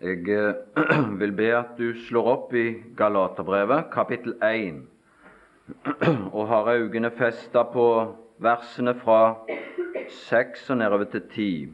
[0.00, 0.54] Jeg eh,
[1.20, 2.66] vil be at du slår opp i
[2.98, 4.82] Galaterbrevet, kapittel 1,
[6.36, 7.86] og har øynene festa på
[8.44, 9.38] versene fra
[10.28, 11.72] 6 og nedover til 10.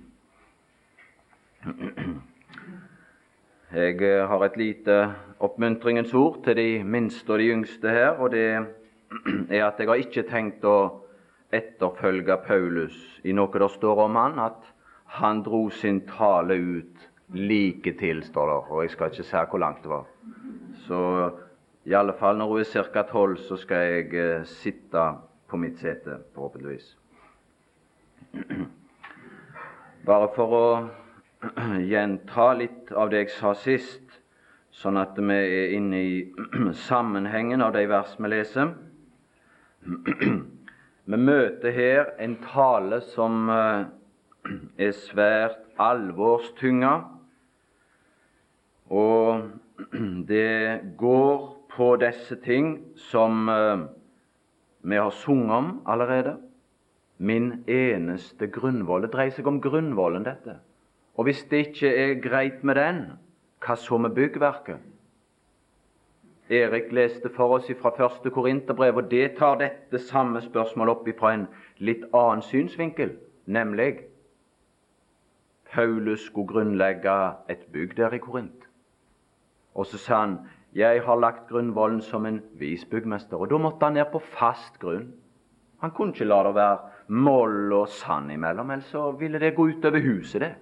[3.74, 5.02] Jeg eh, har et lite
[5.42, 8.46] oppmuntringens ord til de minste og de yngste her, og det
[9.56, 10.78] er at jeg har ikke tenkt å
[11.50, 12.94] etterfølge Paulus
[13.26, 14.62] i noe det står om han, at
[15.18, 18.58] han dro sin tale ut like til, står det.
[18.70, 20.06] Og jeg skal ikke si hvor langt det var.
[20.86, 21.00] Så
[21.84, 23.02] i alle fall når hun er ca.
[23.02, 25.06] tolv, så skal jeg eh, sitte
[25.48, 26.96] på mitt sete, forhåpentligvis.
[30.06, 30.66] Bare for å
[31.92, 34.20] gjenta litt av det jeg sa sist,
[34.72, 36.14] sånn at vi er inne i
[36.88, 38.72] sammenhengen av de vers vi leser.
[39.82, 43.90] Vi møter her en tale som eh,
[44.78, 46.92] er svært alvorstynga,
[48.92, 49.50] og
[50.28, 51.36] det går
[51.72, 53.88] på disse ting som uh,
[54.82, 56.36] vi har sunget om allerede.
[57.18, 59.02] Min eneste grunnvoll.
[59.02, 60.58] Det dreier seg om grunnvollen, dette.
[61.14, 63.02] Og hvis det ikke er greit med den,
[63.62, 64.80] hva så med byggverket?
[66.52, 71.34] Erik leste for oss fra første Korinterbrev, og det tar dette samme spørsmålet opp fra
[71.36, 71.46] en
[71.78, 73.14] litt annen synsvinkel,
[73.46, 74.02] nemlig
[75.72, 77.14] Paulus skulle grunnlegge
[77.48, 78.61] et bygg der i Korint.
[79.74, 80.38] Og så sa han
[80.72, 83.36] jeg har lagt grunnvollen som en vis byggmester.
[83.36, 85.10] Og da måtte han ned på fast grunn.
[85.84, 86.78] Han kunne ikke la det være
[87.12, 90.52] moll og sand imellom, ellers så ville det gå utover huset, det.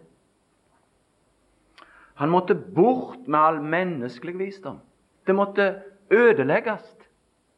[2.20, 4.80] Han måtte bort med all menneskelig visdom.
[5.26, 6.96] Det måtte ødelegges.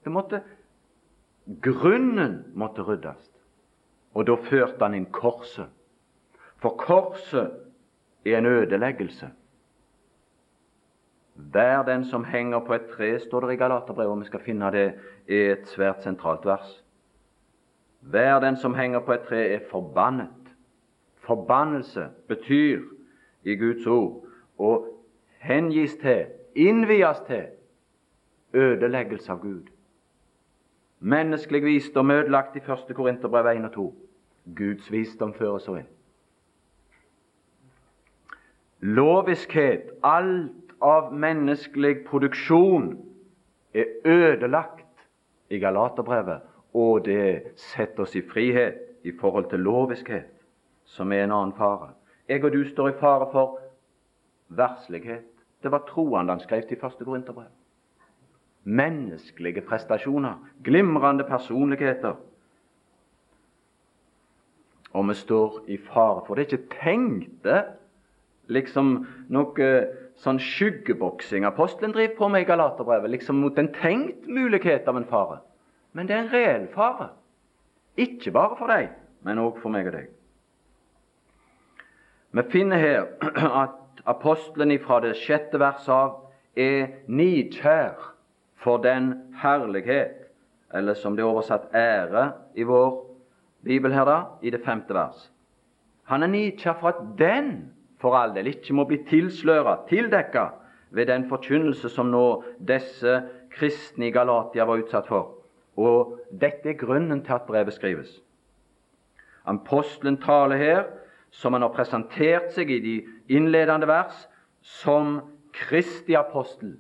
[0.05, 0.43] Det måtte
[1.63, 3.31] Grunnen måtte ryddes.
[4.15, 5.67] Og da førte han inn korset.
[6.63, 7.51] For korset
[8.25, 9.33] er en ødeleggelse.
[11.35, 14.71] Hver den som henger på et tre, står det i Galaterbrevet, og vi skal finne
[14.71, 14.87] det
[15.29, 16.83] i et svært sentralt vers.
[18.01, 20.55] Hver den som henger på et tre, er forbannet.
[21.23, 22.83] Forbannelse betyr
[23.45, 24.27] i Guds ord
[24.59, 24.73] å
[25.39, 27.47] hengis til, innvies til,
[28.53, 29.71] ødeleggelse av Gud.
[31.01, 32.95] Menneskelig visdom ødelagt i 1.
[32.95, 33.87] Korinterbrev 1 og 2.
[34.57, 35.89] Guds visdom fører så inn.
[38.83, 42.93] Loviskhet, alt av menneskelig produksjon
[43.75, 45.07] er ødelagt
[45.51, 46.43] i Galaterbrevet,
[46.75, 50.31] og det setter oss i frihet i forhold til loviskhet,
[50.85, 51.93] som er en annen fare.
[52.29, 53.59] Jeg og du står i fare for
[54.49, 55.29] verslighet.
[55.63, 57.51] Det var troende han skrev til første Korinterbrev.
[58.65, 62.15] Menneskelige prestasjoner, glimrende personligheter.
[64.93, 66.47] Og vi står i fare for det.
[66.47, 67.63] er ikke tenkte
[68.51, 68.95] liksom
[69.33, 69.69] noe
[70.23, 75.09] sånn skyggeboksing apostelen driver på med i Galaterbrevet, liksom mot en tenkt mulighet av en
[75.09, 75.41] fare.
[75.93, 77.11] Men det er en reell fare.
[78.01, 78.93] Ikke bare for deg,
[79.27, 80.11] men òg for meg og deg.
[82.33, 83.09] Vi finner her
[83.65, 88.11] at apostelen fra det sjette verset av er nidkjær
[88.63, 90.31] for den herlighet,
[90.73, 93.03] eller som det er oversatt ære i vår
[93.67, 95.29] bibel her, da, i det femte vers.
[96.09, 97.72] Han er nidkjær for at den
[98.03, 100.49] for all del ikke må bli tilsløra, tildekka,
[100.93, 103.23] ved den forkynnelse som nå disse
[103.55, 105.39] kristne i Galatia var utsatt for.
[105.81, 108.19] Og dette er grunnen til at brevet skrives.
[109.49, 110.83] Apostelen taler her,
[111.33, 112.97] som han har presentert seg i de
[113.33, 114.27] innledende vers,
[114.61, 115.21] som
[115.53, 116.77] Kristi apostel,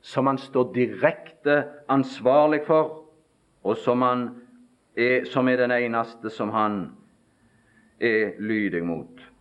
[0.00, 1.58] som han står direkte
[1.92, 3.02] ansvarlig for,
[3.62, 4.02] og som,
[4.96, 6.80] er, som er den eneste som han
[8.00, 9.31] er lydig mot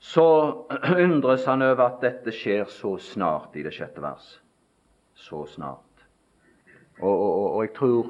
[0.00, 0.26] så
[1.04, 4.32] undres han over at dette skjer så snart i det sjette vers.
[5.14, 6.06] Så snart.
[7.00, 8.08] Og, og, og jeg tror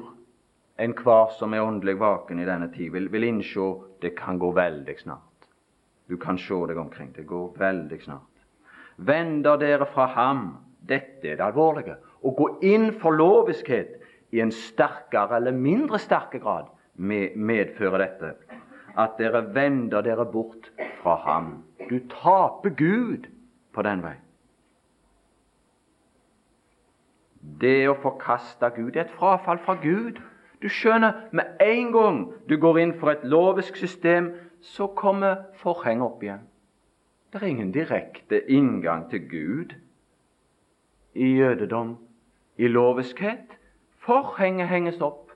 [0.81, 3.67] enhver som er åndelig vaken i denne tid, vil, vil innse
[4.01, 5.47] det kan gå veldig snart.
[6.09, 7.11] Du kan se deg omkring.
[7.15, 8.27] Det går veldig snart.
[8.97, 10.51] Vender dere fra ham
[10.81, 11.93] Dette er det alvorlige.
[12.25, 13.99] Å gå inn for loviskhet
[14.33, 18.31] i en sterkere eller mindre sterke grad medfører dette
[18.99, 20.71] at dere vender dere bort
[21.03, 21.51] fra ham.
[21.91, 23.27] Du taper Gud
[23.73, 24.15] på den vei.
[27.61, 30.21] Det å forkaste Gud er et frafall fra Gud.
[30.61, 36.05] Du skjønner, med en gang du går inn for et lovisk system, så kommer forhenget
[36.05, 36.47] opp igjen.
[37.33, 39.75] Det er ingen direkte inngang til Gud
[41.13, 41.97] i jødedom,
[42.57, 43.57] i loviskhet.
[44.05, 45.31] Forhenget henges opp.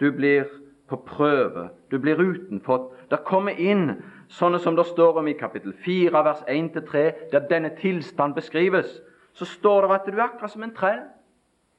[0.00, 0.46] Du blir
[0.86, 2.92] på prøve, du blir utenfor.
[3.10, 7.74] Det kommer inn sånne som det står om i kapittel 4, vers 1-3, der denne
[7.78, 9.00] tilstand beskrives,
[9.34, 11.02] så står det at du er akkurat som en trell.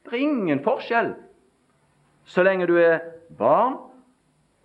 [0.05, 1.15] Det er ingen forskjell
[2.25, 2.99] så lenge du er
[3.37, 3.77] barn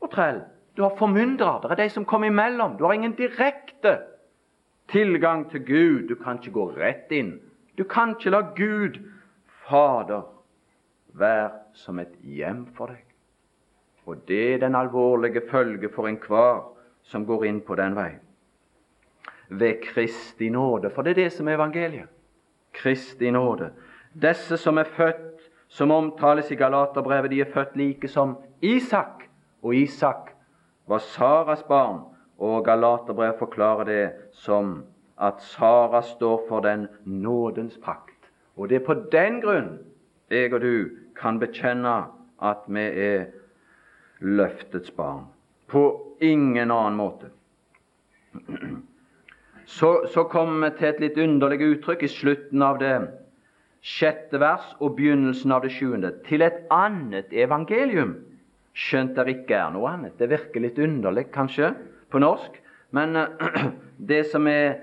[0.00, 0.43] og trell.
[0.77, 1.61] Du har formyndere.
[1.62, 2.77] Det er de som kommer imellom.
[2.79, 3.99] Du har ingen direkte
[4.88, 6.09] tilgang til Gud.
[6.09, 7.37] Du kan ikke gå rett inn.
[7.79, 8.99] Du kan ikke la Gud,
[9.69, 10.25] Fader,
[11.12, 13.05] være som et hjem for deg.
[14.09, 16.65] Og det er den alvorlige følge for enhver
[17.10, 18.12] som går inn på den vei.
[19.50, 22.08] Ved Kristi nåde, for det er det som er evangeliet.
[22.72, 23.72] Kristi nåde.
[24.14, 29.26] Disse som er født, som omtales i Galaterbrevet, de er født like som Isak.
[29.62, 30.30] Og Isak
[30.86, 32.00] var Saras barn,
[32.38, 34.84] og Galaterbrevet forklarer det som
[35.20, 38.30] at Sara står for den nådens pakt.
[38.56, 39.78] Og det er på den grunn
[40.30, 42.04] jeg og du kan bekjenne
[42.42, 43.24] at vi er
[44.20, 45.26] løftets barn.
[45.66, 47.31] På ingen annen måte.
[49.67, 52.94] Så, så kommer vi til et litt underlig uttrykk i slutten av det
[53.81, 56.12] sjette vers og begynnelsen av det sjuende.
[56.26, 58.17] Til et annet evangelium,
[58.76, 60.19] skjønt det ikke er noe annet.
[60.19, 61.72] Det virker litt underlig, kanskje,
[62.11, 62.58] på norsk,
[62.96, 63.17] men
[64.11, 64.82] det som er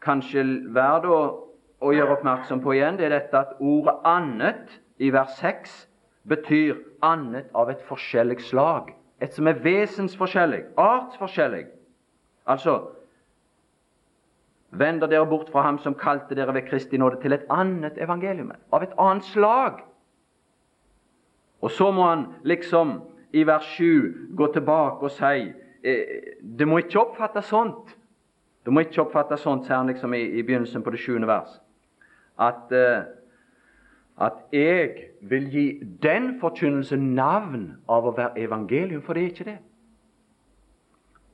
[0.00, 1.20] kanskje verdt å,
[1.82, 5.89] å gjøre oppmerksom på igjen, det er dette at ordet 'annet' i vers 6
[6.28, 8.94] betyr 'annet av et forskjellig slag'.
[9.20, 11.66] Et som er vesensforskjellig, artsforskjellig.
[12.46, 12.88] Altså
[14.72, 18.52] Vender dere bort fra ham som kalte dere ved Kristi nåde, til et annet evangelium,
[18.72, 19.80] av et annet slag.
[21.60, 23.00] Og så må han liksom
[23.32, 25.52] i vers 7 gå tilbake og si
[25.82, 27.96] eh, det må ikke oppfattes sånt.
[28.64, 31.56] Det må ikke oppfattes sånt, sier han liksom i, i, begynnelsen på det sjuende vers,
[32.38, 33.02] at, eh,
[34.20, 34.90] at jeg
[35.20, 35.66] vil gi
[36.02, 39.58] den forkynnelse navn av å være evangelium, for det er ikke det.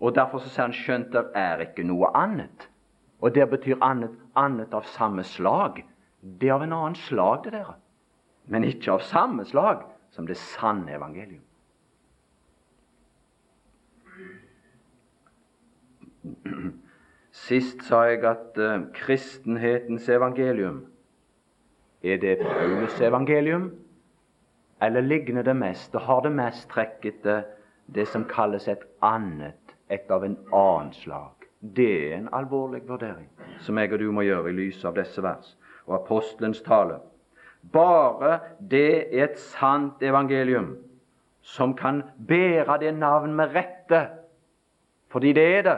[0.00, 2.68] Og Derfor så sier han skjønt det er ikke noe annet.
[3.24, 5.82] Og det betyr annet, annet av samme slag.
[6.20, 7.74] Det er av en annen slag, det der.
[8.46, 9.82] Men ikke av samme slag
[10.14, 11.42] som det sanne evangelium.
[17.32, 20.84] Sist sa jeg at uh, kristenhetens evangelium
[22.06, 23.70] er det Paulus evangelium,
[24.82, 27.44] eller ligner det mest og har det mest trekket det,
[27.86, 31.46] det som kalles et annet, et av en annen slag.
[31.60, 33.28] Det er en alvorlig vurdering
[33.64, 35.54] som jeg og du må gjøre i lys av disse vers
[35.86, 36.98] og apostelens tale.
[37.72, 40.76] Bare det er et sant evangelium
[41.46, 44.08] som kan bære det navn med rette,
[45.08, 45.76] fordi det er det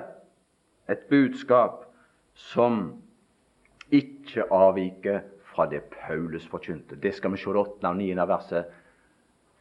[0.88, 1.84] et budskap
[2.34, 2.96] som
[3.92, 5.20] ikke avviker
[5.58, 6.94] fra det Paulus forkynte.
[7.02, 7.88] Det skal vi se det 8.
[7.88, 8.14] og 9.
[8.30, 8.68] verset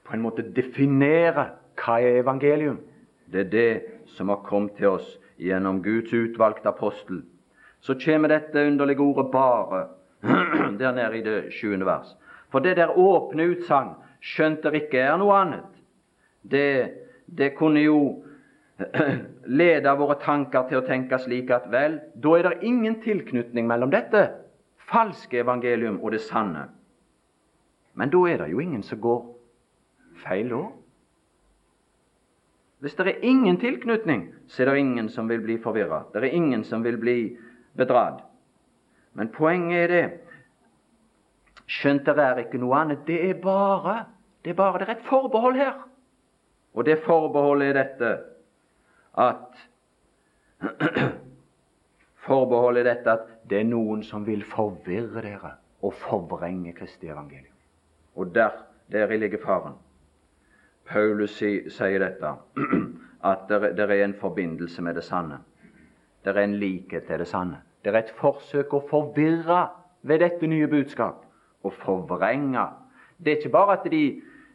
[0.05, 1.47] på en måte definere
[1.79, 2.77] hva er evangelium.
[3.25, 3.71] Det er det
[4.13, 5.07] som har kommet til oss
[5.41, 7.23] gjennom Guds utvalgte apostel.
[7.81, 9.87] Så kommer dette underlige ordet 'bare'
[10.79, 12.15] der nede i det sjuende vers.
[12.49, 15.73] For det der åpne utsagn, skjønt det ikke er noe annet,
[16.41, 16.93] det,
[17.25, 18.23] det kunne jo
[19.61, 23.89] lede våre tanker til å tenke slik at vel, da er det ingen tilknytning mellom
[23.89, 24.46] dette
[24.87, 26.67] falske evangelium og det sanne.
[27.93, 29.23] Men da er det jo ingen som går
[30.23, 30.61] feil da.
[32.79, 36.03] Hvis det er ingen tilknytning, så er det ingen som vil bli forvirra.
[36.13, 37.37] Det er ingen som vil bli
[37.77, 38.21] bedratt.
[39.13, 40.05] Men poenget er det
[41.67, 43.01] Skjønt det er ikke noe annet.
[43.07, 44.05] Det er bare
[44.45, 45.81] det er bare det er et forbehold her.
[46.73, 48.11] Og det forbeholdet er dette
[49.17, 49.57] at
[52.27, 55.53] Forbeholdet dette at det er noen som vil forvirre dere
[55.85, 57.53] og forvrenge Kristi evangelium.
[58.15, 58.55] Og der,
[58.91, 59.77] deri ligger faren.
[60.87, 62.33] Paulus sier dette,
[63.31, 65.39] at det er en forbindelse med det sanne.
[66.23, 67.61] Det er en likhet til det sanne.
[67.83, 69.67] Det er et forsøk å forvirre
[70.01, 71.23] ved dette nye budskap.
[71.63, 72.65] Å forvrenge.
[73.17, 74.03] Det er ikke bare at de,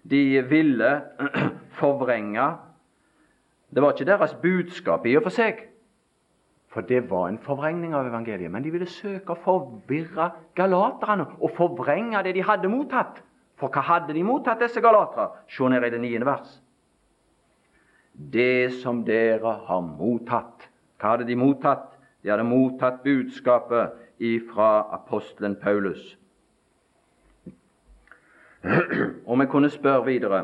[0.09, 0.93] de ville
[1.81, 2.50] forvrenge
[3.73, 5.62] det var ikke deres budskap i og for seg,
[6.73, 8.50] for det var en forvrengning av evangeliet.
[8.50, 13.21] Men de ville søke å forvirre galaterne og forvrenge det de hadde mottatt.
[13.61, 15.29] For hva hadde de mottatt, disse galatere?
[15.52, 16.55] Se ned i det niende vers.
[18.12, 20.64] Det som dere har mottatt.
[20.97, 21.91] Hva hadde de mottatt?
[22.25, 26.17] De hadde mottatt budskapet ifra apostelen Paulus.
[29.26, 30.43] Og vi kunne spørre videre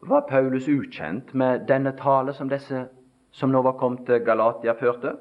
[0.00, 2.86] var Paulus ukjent med denne tale som disse
[3.32, 5.14] som nå var kommet til Galatia, førte?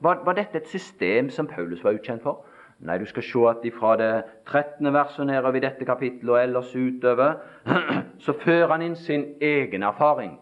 [0.00, 2.44] Var, var, dette et system som Paulus var ukjent for?
[2.80, 4.12] Nei, du skal se at fra det
[4.48, 4.92] 13.
[4.92, 7.34] verset nedover i dette kapittelet og ellers utover,
[8.24, 10.38] så fører han inn sin egen erfaring.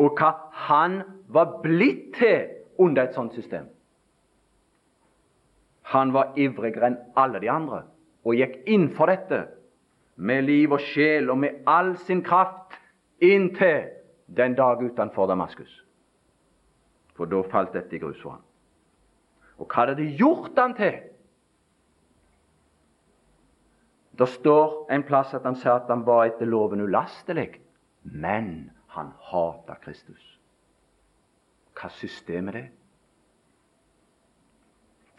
[0.00, 0.32] Og hva
[0.70, 2.48] han var blitt til
[2.80, 3.68] under et sånt system.
[5.92, 7.82] Han var ivrigere enn alle de andre
[8.24, 9.42] og gikk inn for dette
[10.20, 12.76] med liv og sjel og med all sin kraft
[13.24, 13.88] inntil
[14.36, 15.84] den dag utenfor Damaskus.
[17.16, 18.44] For da falt dette i grus for ham.
[19.60, 21.00] Og hva hadde det gjort han til?
[24.20, 27.60] Det står en plass at han sa at han var etter loven ulastelig,
[28.02, 30.22] men han hata Kristus.
[31.76, 32.68] Hva system er det?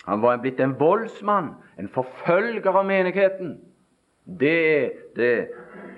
[0.06, 3.60] Han var blitt en voldsmann, en forfølger av menigheten.
[4.25, 5.36] Det er det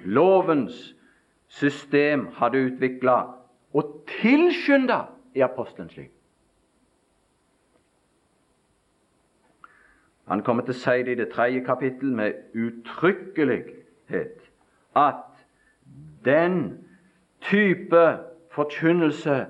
[0.03, 0.93] lovens
[1.53, 3.17] system hadde utvikla
[3.73, 3.91] og
[4.21, 4.99] tilskynda
[5.35, 6.09] i apostelens liv.
[10.27, 14.47] Han kommer til å si det i det tredje kapittel med uttrykkelighet
[14.95, 15.43] at
[16.25, 16.57] den
[17.43, 18.03] type
[18.55, 19.45] forkynnelse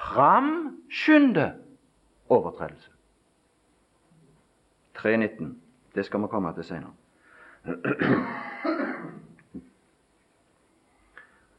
[0.00, 1.50] framskynder
[2.28, 2.90] overtredelse.
[4.98, 5.54] 3.19.
[5.94, 6.92] Det skal vi komme til senere.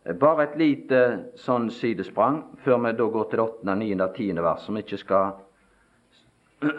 [0.06, 0.98] Bare et lite
[1.42, 3.88] sånn sidesprang før vi da går til det 8., 9.
[4.06, 4.42] og 10.
[4.46, 5.32] vers, som ikke skal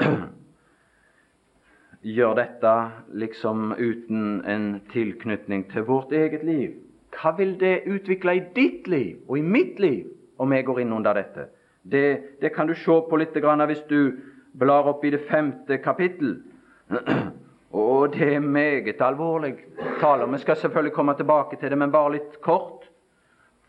[2.16, 2.75] gjøre dette
[3.18, 6.76] liksom uten en tilknytning til vårt eget liv.
[7.16, 10.06] Hva vil det utvikle i ditt liv og i mitt liv
[10.38, 11.49] om jeg går inn under dette?
[11.83, 14.23] Det, det kan du se på litt hvis du
[14.54, 16.45] blar opp i det femte kapittel.
[17.76, 19.56] Og det er meget alvorlig
[20.00, 20.33] tale.
[20.33, 22.75] Vi skal selvfølgelig komme tilbake til det, men bare litt kort.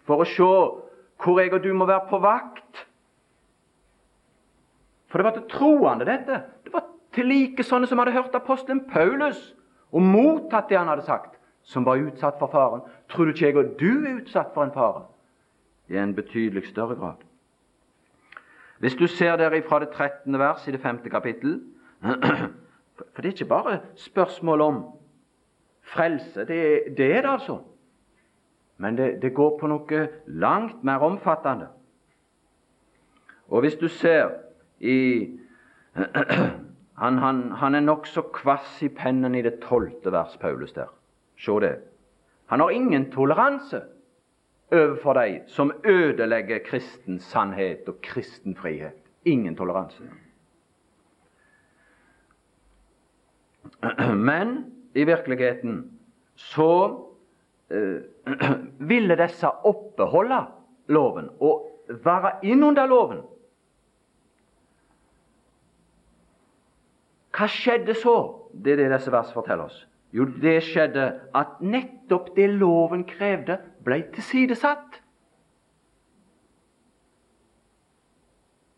[0.08, 0.52] For å se
[1.18, 2.84] hvor jeg og du må være på vakt.
[5.08, 6.42] For det var til troende, dette.
[6.66, 6.86] Det var
[7.16, 9.40] til like sånne som hadde hørt apostelen Paulus
[9.92, 12.84] og mottatt det han hadde sagt, som var utsatt for faren.
[13.10, 15.06] Tror du ikke jeg og du er utsatt for en fare?
[15.88, 17.24] I en betydelig større grad.
[18.80, 20.40] Hvis du ser der fra det 13.
[20.40, 21.00] vers i det 5.
[21.10, 21.62] kapittel
[22.98, 24.78] For det er ikke bare spørsmål om
[25.82, 26.40] frelse.
[26.40, 27.60] Det, det er det, altså.
[28.78, 31.68] Men det, det går på noe langt mer omfattende.
[33.48, 34.30] Og hvis du ser
[34.80, 35.00] i
[36.98, 40.90] Han, han, han er nokså kvass i pennen i det tolvte vers, Paulus der.
[41.38, 41.76] Se det.
[42.50, 43.84] Han har ingen toleranse
[44.72, 48.98] overfor de som ødelegger kristen sannhet og kristen frihet.
[49.26, 50.04] Ingen toleranse.
[54.16, 55.92] Men i virkeligheten
[56.36, 57.07] så
[58.92, 60.40] ville disse oppreholde
[60.88, 61.68] loven og
[62.04, 63.22] være innunder loven.
[67.38, 68.18] Hva skjedde så?
[68.54, 69.84] Det er det disse vers forteller oss.
[70.16, 75.02] Jo, det skjedde at nettopp det loven krevde, ble tilsidesatt.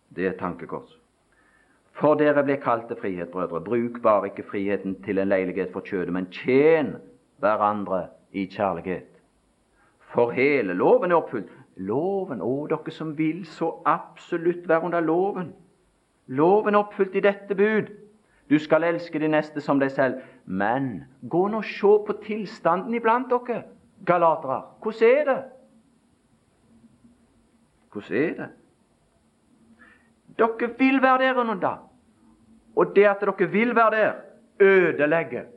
[0.09, 0.97] Det er et tankekors.
[1.99, 3.61] For dere ble kalt til frihet, brødre.
[3.63, 6.95] Bruk bare ikke friheten til en leilighet for kjødet, men tjen
[7.39, 9.07] hverandre i kjærlighet.
[10.13, 11.49] For hele loven er oppfylt.
[11.79, 15.53] Loven, å, dere som vil så absolutt være under loven.
[16.27, 17.91] Loven er oppfylt i dette bud.
[18.49, 20.23] Du skal elske de neste som deg selv.
[20.45, 23.63] Men gå nå og se på tilstanden iblant dere,
[24.05, 24.63] galatere.
[24.81, 25.37] Hvordan er det?
[27.93, 28.49] Hvordan er det?
[30.39, 31.85] Dere vil være der under.
[32.75, 34.19] Og det at dere vil være der,
[34.59, 35.47] ødelegger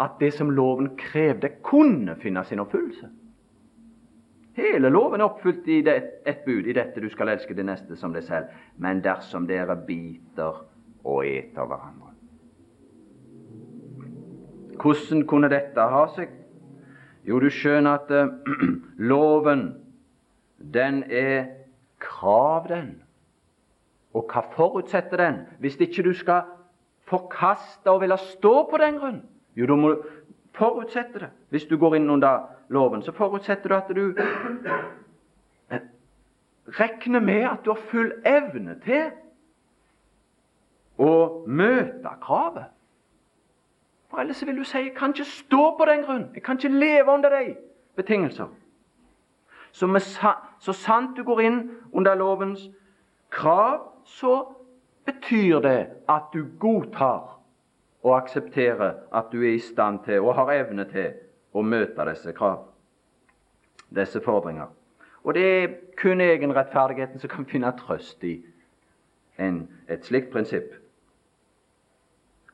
[0.00, 3.08] at det som loven krevde, kunne finne sin oppfyllelse.
[4.56, 7.96] Hele loven er oppfylt i det, et bud, i dette du skal elske det neste
[7.96, 8.52] som deg selv.
[8.76, 10.64] Men dersom dere biter
[11.04, 12.10] og eter hverandre
[14.80, 16.30] hvordan kunne dette ha seg?
[17.28, 18.32] Jo, du skjønner at uh,
[19.10, 19.74] loven,
[20.58, 21.50] den er
[22.00, 22.94] krav, den.
[24.16, 25.42] Og hva forutsetter den?
[25.60, 26.48] Hvis ikke du skal
[27.10, 29.20] forkaste og ville stå på den grunn,
[29.56, 30.02] jo, da må du
[30.54, 31.30] forutsette det.
[31.50, 34.14] Hvis du går inn under loven, så forutsetter du at du
[36.78, 39.10] regner med at du har full evne til
[40.98, 42.68] å møte kravet.
[44.10, 46.28] For ellers vil du si jeg kan ikke stå på den grunn.
[46.34, 47.56] Jeg kan ikke leve under de
[47.96, 48.48] betingelser.
[49.72, 50.00] Så, med,
[50.58, 51.60] så sant du går inn
[51.92, 52.68] under lovens
[53.30, 54.42] krav, så
[55.06, 55.78] betyr det
[56.08, 57.39] at du godtar
[58.02, 61.12] og akseptere at du er i stand til og har evne til
[61.52, 62.62] å møte disse krav,
[63.90, 64.70] disse fordringer.
[65.24, 68.38] Og det er kun egenrettferdigheten som kan finne trøst i
[69.38, 70.72] en, et slikt prinsipp.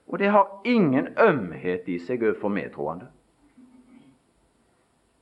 [0.06, 3.06] Og det har ingen ømhet i seg overfor medtroende.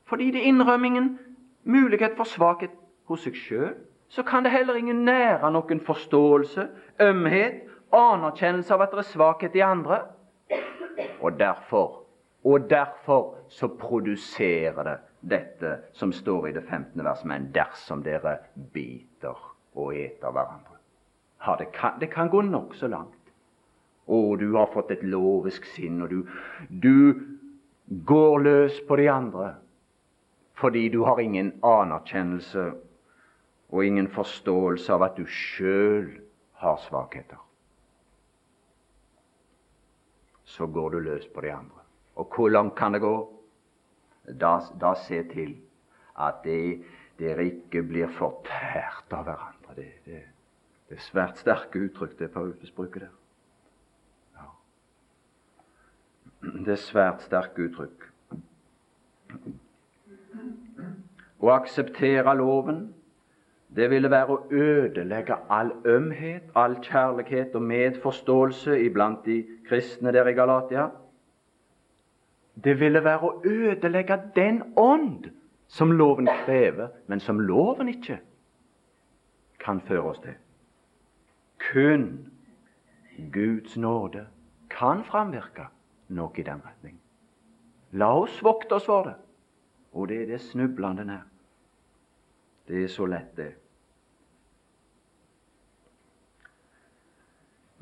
[0.04, 1.18] Fordi det er innrømmingen
[1.64, 2.72] mulighet for svakhet
[3.08, 3.74] hos seg sjøl,
[4.08, 6.68] så kan det heller ingen nære noen forståelse,
[7.00, 10.02] ømhet, anerkjennelse av at det er svakhet i andre.
[11.24, 12.02] Og derfor,
[12.44, 17.04] og derfor så produserer det dette som står i det 15.
[17.04, 18.36] vers, men dersom dere
[18.74, 19.38] biter
[19.74, 20.76] og eter hverandre.
[21.46, 23.20] Ja, det kan, det kan gå nokså langt.
[24.04, 26.26] Å, du har fått et lovisk sinn, og du,
[26.68, 27.24] du
[28.04, 29.54] går løs på de andre
[30.54, 32.68] fordi du har ingen anerkjennelse
[33.74, 36.12] og ingen forståelse av at du sjøl
[36.62, 37.40] har svakheter.
[40.54, 41.82] Så går du løs på de andre.
[42.14, 43.14] Og hvor langt kan det gå?
[44.40, 45.56] Da, da se til
[46.14, 46.84] at det,
[47.18, 49.74] dere ikke blir fortært av hverandre.
[49.74, 50.22] Det, det,
[50.88, 53.12] det, er svært sterke uttrykk det Paulus bruker der.
[54.38, 54.48] Ja.
[56.64, 58.08] Det er svært sterke uttrykk.
[61.44, 62.86] Å akseptere loven,
[63.76, 70.28] det ville være å ødelegge all ømhet, all kjærlighet og medforståelse iblant de kristne der
[70.30, 70.88] i Galatia.
[72.64, 75.26] Det ville være å ødelegge den ånd
[75.66, 78.20] som loven krever, men som loven ikke
[79.58, 80.36] kan føre oss til.
[81.72, 82.30] Kun
[83.32, 84.26] Guds nåde
[84.70, 85.66] kan framvirke
[86.14, 87.00] noe i den retning.
[87.92, 89.14] La oss vokte oss for det.
[89.94, 91.26] Og det er det snublende nær.
[92.68, 93.52] Det er så lett, det.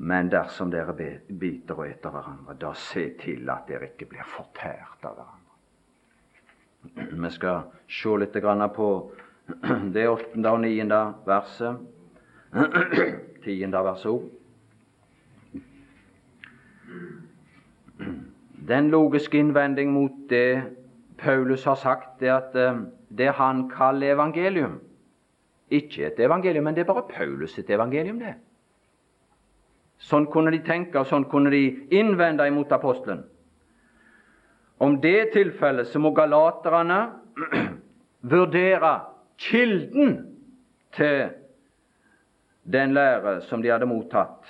[0.03, 0.93] Men dersom dere
[1.29, 5.53] biter og eter hverandre, da se til at dere ikke blir fortært av hverandre.
[7.23, 8.35] Vi skal se litt
[8.75, 8.89] på
[9.95, 11.79] det åttende og niende verset.
[13.45, 14.27] Tiende verset òg.
[18.67, 20.63] Den logiske innvending mot det
[21.17, 24.81] Paulus har sagt, er at eh, det han kaller evangelium,
[25.71, 28.35] ikke et evangelium, men det er bare Paulus sitt evangelium, det.
[30.03, 31.63] Sånn kunne de tenke, og sånn kunne de
[31.95, 33.23] innvende imot apostelen.
[34.83, 36.99] Om det tilfellet, så må galaterne
[38.33, 38.93] vurdere
[39.39, 40.17] kilden
[40.95, 41.31] til
[42.63, 44.43] den lære som de hadde mottatt.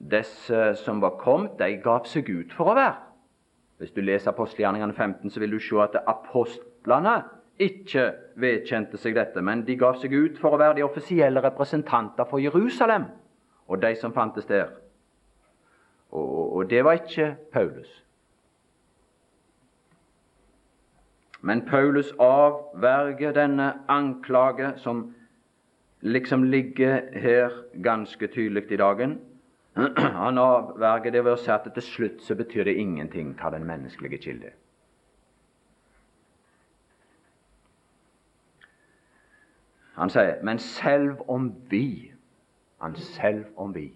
[0.00, 2.96] Disse som var kommet, de gav seg ut for å være.
[3.80, 7.18] Hvis du leser apostelgjerningene 15, så vil du se at apostlene
[7.62, 8.08] ikke
[8.40, 12.42] vedkjente seg dette, men de gav seg ut for å være de offisielle representanter for
[12.42, 13.06] Jerusalem
[13.68, 14.72] og de som fantes der.
[16.14, 17.90] Og, og det var ikke Paulus.
[21.44, 25.14] Men Paulus avverger denne anklage som
[26.00, 27.52] liksom ligger her
[27.84, 29.18] ganske tydelig i dagen.
[30.22, 33.66] Han avverger det ved å si at til slutt så betyr det ingenting hva den
[33.68, 34.58] menneskelige kilde er.
[39.94, 42.12] Han sier, men selv om vi
[42.82, 43.92] han Selv om vi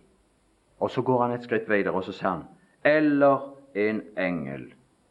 [0.80, 2.44] Og så går han et skritt videre, og så sier han
[2.84, 4.68] eller en engel.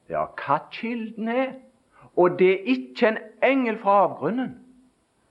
[0.09, 1.51] Ja, hva kilden er.
[2.15, 4.55] Og det er ikke en engel fra avgrunnen,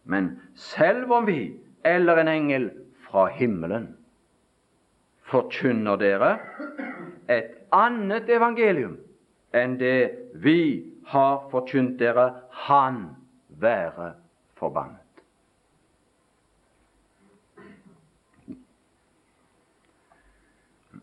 [0.05, 2.71] men selv om vi eller en engel
[3.09, 3.89] fra himmelen
[5.27, 6.37] forkynner dere
[7.29, 8.99] et annet evangelium
[9.57, 10.13] enn det
[10.45, 12.29] vi har forkynt dere,
[12.67, 13.03] han
[13.49, 14.13] være
[14.55, 15.06] forbannet.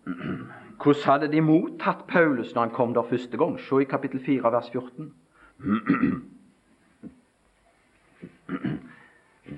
[0.03, 3.59] Hvordan hadde de mottatt Paulus når han kom der første gang?
[3.59, 5.13] Se i kapittel 4, vers 14.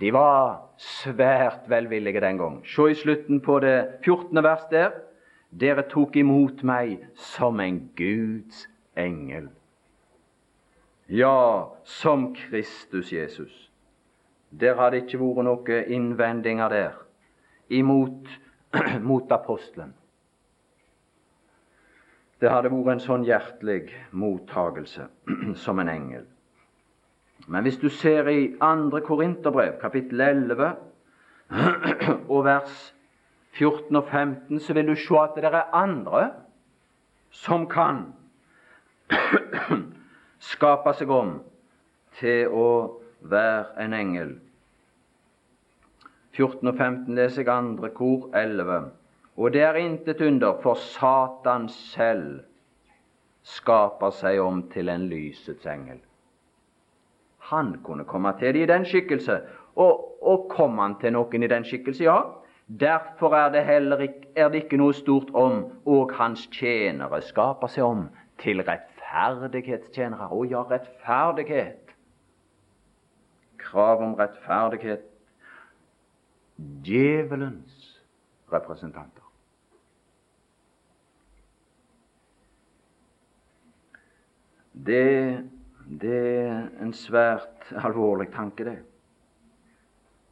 [0.02, 2.68] De var svært velvillige den gang.
[2.68, 4.44] Se i slutten på det 14.
[4.44, 4.92] vers der.
[5.60, 9.48] Dere tok imot meg som en Guds engel.
[11.10, 13.72] Ja, som Kristus Jesus.
[14.52, 16.98] Der hadde ikke vært noen innvendinger der
[17.70, 18.28] imot
[19.10, 19.94] mot apostelen.
[22.42, 25.08] Det hadde vært en sånn hjertelig mottagelse
[25.64, 26.26] som en engel.
[27.48, 29.00] Men hvis du ser i 2.
[29.06, 30.74] Korinterbrev, kapittel 11,
[32.34, 32.76] og vers
[33.56, 36.30] 14 og 15, så vil du se at det er andre
[37.32, 38.08] som kan
[40.52, 41.38] skape seg om
[42.20, 42.68] til å
[43.22, 44.36] være en engel.
[46.36, 48.90] 14 og 15 leser jeg andre kor 11.
[49.36, 52.40] Og det er intet under, for Satan selv
[53.44, 56.00] skaper seg om til en lysets engel.
[57.52, 59.42] Han kunne komme til det i den skikkelse.
[59.76, 62.04] Og, og kom han til noen i den skikkelse?
[62.08, 62.22] Ja,
[62.80, 67.70] Derfor er det heller ikke, er det ikke noe stort om, og hans tjenere skaper
[67.70, 68.08] seg om
[68.42, 70.32] til rettferdighetstjenere.
[70.34, 71.94] Å ja, rettferdighet.
[73.62, 75.06] Krav om rettferdighet.
[76.88, 78.02] Djevelens
[78.50, 79.25] representanter.
[84.76, 85.40] Det,
[86.02, 88.78] det er en svært alvorlig tanke, det.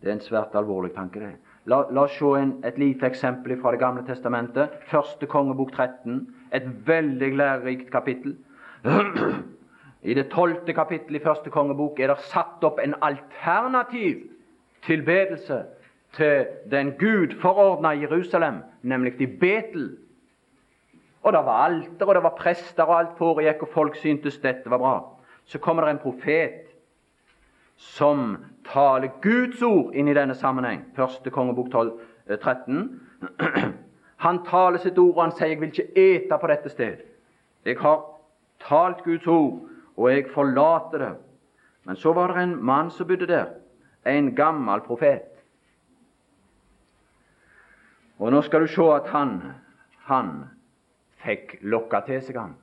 [0.01, 1.35] Det er en svært alvorlig tanke, det.
[1.71, 4.73] La, la oss se en, et lite eksempel fra Det gamle testamentet.
[4.91, 6.27] Første kongebok 13.
[6.53, 8.35] Et veldig lærerikt kapittel.
[10.03, 14.25] I det tolvte kapittelet i første kongebok er det satt opp en alternativ
[14.83, 15.61] tilbedelse
[16.17, 19.97] til den Gud forordna Jerusalem, nemlig i Betel.
[21.23, 24.69] Og det var alter, og det var prester, og alt foregikk, og folk syntes dette
[24.69, 24.95] var bra.
[25.45, 26.73] Så kommer det en profet
[27.77, 30.83] som taler Guds ord inn i denne sammenheng.
[30.95, 31.91] Første kongebok 12,
[32.41, 33.01] 13.
[33.39, 33.63] Eh,
[34.25, 37.03] han taler sitt ord, og han sier 'Jeg vil ikke ete på dette sted'.
[37.65, 38.01] Jeg har
[38.59, 39.59] talt Guds ord,
[39.97, 41.15] og jeg forlater det.
[41.83, 43.45] Men så var det en mann som bodde der,
[44.05, 45.21] en gammel profet.
[48.19, 49.41] Og nå skal du se at han,
[49.97, 50.43] han
[51.23, 52.55] fikk lokka til seg han,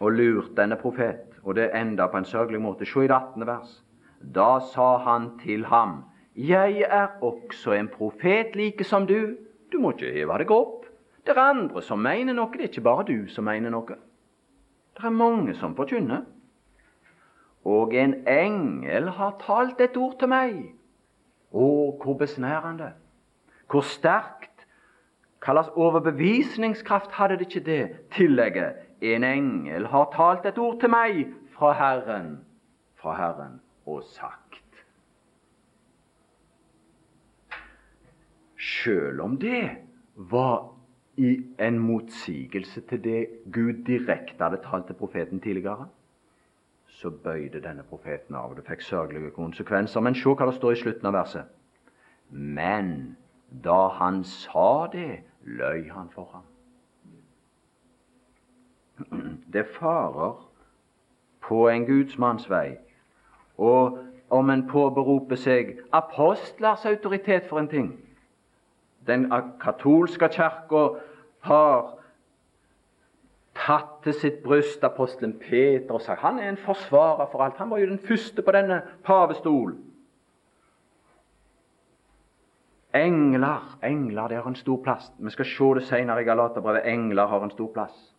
[0.00, 1.22] og lurt denne profet.
[1.46, 2.86] Og det enda på en sørgelig måte.
[2.86, 3.46] Se i det 18.
[3.46, 3.82] vers.
[4.34, 6.04] Da sa han til ham,
[6.36, 9.36] Jeg er også en profet like som du.
[9.72, 10.84] Du må ikke heve deg opp.
[11.26, 13.96] Det er andre som mener noe, det er ikke bare du som mener noe.
[14.96, 16.22] Det er mange som forkynner.
[17.64, 20.60] Og en engel har talt et ord til meg.
[21.50, 21.66] Å,
[22.02, 22.92] hvor besnærende!
[23.70, 24.45] Hvor sterkt!
[25.44, 27.82] Hva overbevisningskraft hadde det ikke det
[28.16, 28.82] tillegget?
[29.00, 32.38] En engel har talt et ord til meg fra Herren,
[32.96, 34.62] fra Herren og sagt.
[38.56, 39.76] Sjøl om det
[40.16, 40.72] var
[41.16, 43.20] i en motsigelse til det
[43.52, 45.88] Gud direkte hadde talt til profeten tidligere,
[46.86, 48.54] så bøyde denne profeten av.
[48.56, 50.00] Det fikk sørgelige konsekvenser.
[50.00, 51.48] Men se hva det står i slutten av verset.
[52.30, 53.16] Men
[53.50, 56.42] da han sa det, løy han for ham.
[59.52, 60.48] Det farer
[61.40, 62.76] på en gudsmanns vei
[63.58, 63.98] og
[64.30, 67.92] om en påberoper seg apostlers autoritet for en ting
[69.06, 69.28] Den
[69.62, 70.82] katolske kirka
[71.46, 71.92] har
[73.54, 77.60] tatt til sitt bryst apostelen Peter og sagt han er en forsvarer for alt.
[77.62, 79.76] Han var jo den første på denne pavestol.
[82.94, 85.12] Engler engler, det har en stor plass.
[85.18, 86.86] Vi skal se det senere i Galaterbrevet.
[86.86, 88.14] Engler har en stor plass.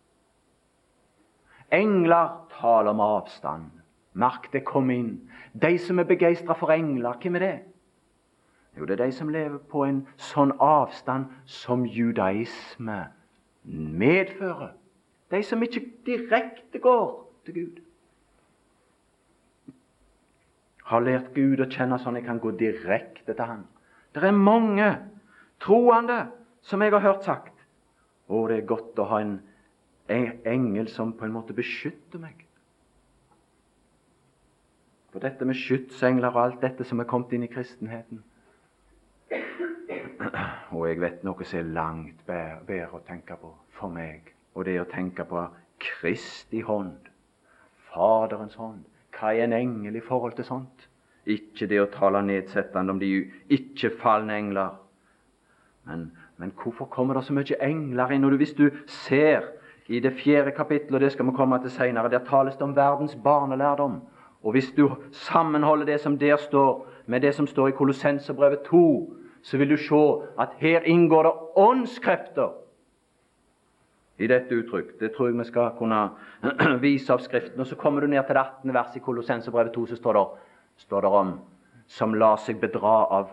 [1.72, 3.70] Engler taler om avstand.
[4.12, 5.30] Merk det kom inn.
[5.52, 7.58] De som er begeistra for engler, hvem er det?
[8.78, 12.98] Jo, det er de som lever på en sånn avstand som judaisme
[13.64, 14.72] medfører.
[15.30, 17.10] De som ikke direkte går
[17.44, 17.80] til Gud.
[20.88, 23.66] Har lært Gud å kjenne sånn jeg kan gå direkte til Han.
[24.18, 24.88] Det er mange
[25.60, 26.18] troende
[26.62, 27.54] som jeg har hørt sagt.
[28.28, 29.38] Å, det er godt å ha en
[30.08, 32.44] engel som på en måte beskytter meg.
[35.12, 38.20] For dette med skytsengler og alt dette som er kommet inn i kristenheten
[40.76, 44.74] Og jeg vet noe som er langt bedre å tenke på for meg, og det
[44.76, 45.46] er å tenke på
[45.80, 47.08] Kristi hånd,
[47.88, 48.84] Faderens hånd.
[49.14, 50.87] Hva er en engel i forhold til sånt?
[51.28, 53.10] Ikke det å tale nedsettende om de
[53.52, 54.76] ikke-falne engler.
[55.88, 58.24] Men, men, hvorfor kommer det så mye engler inn?
[58.24, 59.44] Og hvis du ser
[59.88, 62.76] i det fjerde kapittelet, og det skal vi komme til senere, der tales det om
[62.76, 64.00] verdens barnelærdom.
[64.42, 69.14] Og hvis du sammenholder det som der står, med det som står i Kolossenserbrevet 2,
[69.42, 70.02] så vil du se
[70.40, 72.52] at her inngår det åndskrefter
[74.18, 75.00] i dette uttrykk.
[75.00, 76.00] Det tror jeg vi skal kunne
[76.84, 77.60] vise av Skriften.
[77.60, 78.74] Og Så kommer du ned til det 18.
[78.74, 80.26] verset i Kolossenserbrevet 2, så står det,
[80.78, 81.36] står det om
[81.88, 83.30] som lar seg bedra av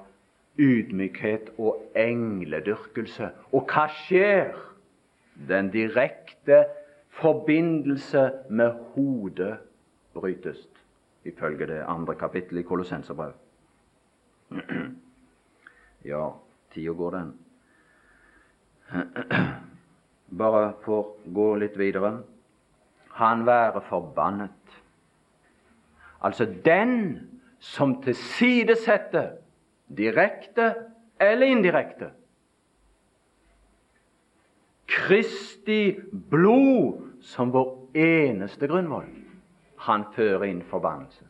[0.62, 3.32] ydmykhet og engledyrkelse.
[3.52, 4.56] Og hva skjer?
[5.36, 6.62] Den direkte
[7.20, 9.58] forbindelse med hodet
[10.16, 10.62] brytes
[11.28, 13.34] ifølge det andre kapittelet i Kolossenserbrev.
[16.06, 16.28] Ja,
[16.70, 17.30] tida går, den.
[20.42, 22.12] Bare for å gå litt videre.
[23.18, 24.76] Han være forbannet.
[26.22, 26.92] Altså den
[27.60, 29.38] som tilsidesetter,
[29.88, 30.74] direkte
[31.20, 32.12] eller indirekte,
[34.86, 39.10] Kristi blod som vår eneste grunnvoll
[39.86, 41.26] han fører inn forbannelse.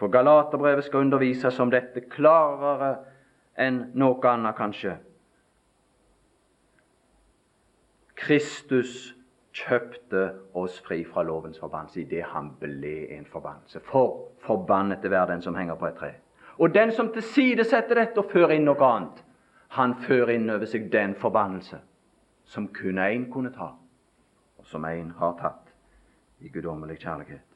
[0.00, 2.94] For Galaterbrevet skal undervises om dette klarere
[3.60, 4.96] enn noe annet, kanskje.
[8.18, 9.12] Kristus
[9.52, 10.22] kjøpte
[10.54, 13.80] oss fri fra lovens forbannelse idet han ble en forbannelse.
[13.84, 16.12] For forbannet hver den som henger på et tre.
[16.58, 19.22] Og den som tilsidesetter dette og fører inn noe annet,
[19.76, 21.80] han fører inn over seg den forbannelse
[22.44, 23.70] som kun én kunne ta,
[24.58, 25.72] og som én har tatt
[26.44, 27.46] i guddommelig kjærlighet.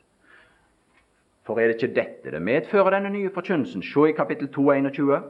[1.47, 3.85] For er det ikke dette det medfører denne nye forkynnelsen?
[3.85, 5.21] Se i kapittel 2, 21.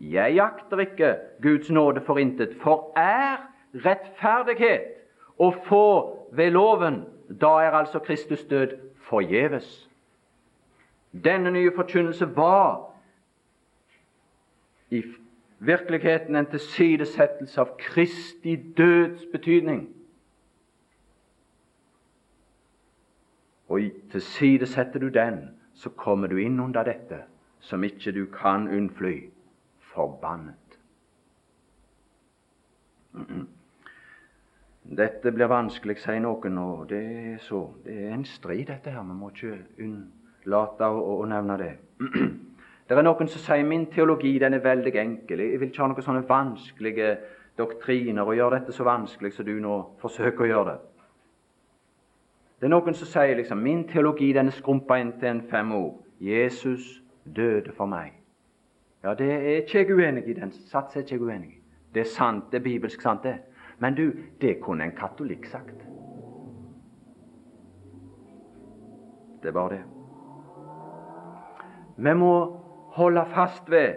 [0.00, 4.98] Jeg akter ikke Guds nåde for intet, for er rettferdighet
[5.38, 5.86] å få
[6.32, 8.76] ved loven, da er altså Kristus død
[9.08, 9.88] forgjeves.
[11.24, 12.94] Denne nye forkynnelse var
[14.90, 15.02] i
[15.58, 19.88] virkeligheten en tilsidesettelse av Kristi døds betydning.
[23.68, 27.22] Og tilsidesetter du den, så kommer du inn under dette
[27.60, 29.28] som ikke du kan unnfly
[29.92, 30.78] forbannet.
[34.88, 37.66] Dette blir vanskelig, sier noen, og det er så.
[37.84, 39.04] Det er en strid, dette her.
[39.04, 41.72] Vi må ikke unnlate å, å nevne det.
[42.88, 45.42] Det er noen som sier min teologi den er veldig enkel.
[45.44, 47.10] Jeg vil ikke ha noen sånne vanskelige
[47.58, 50.78] doktriner og gjøre dette så vanskelig som du nå forsøker å gjøre det.
[52.56, 55.74] Det er noen som sier liksom min teologi den er skrumpa inn til en fem
[55.76, 55.98] ord.
[56.24, 57.02] Jesus
[57.36, 58.16] døde for meg.
[59.04, 60.38] Ja, det er ikke jeg uenig i.
[60.40, 61.60] Den sats er ikke uenig i.
[61.92, 63.36] Det er sant, det er bibelsk sant, det.
[63.78, 65.84] Men du, det kunne en katolikk sagt.
[69.42, 69.82] Det var det.
[71.96, 72.32] Vi må
[72.94, 73.94] holde fast ved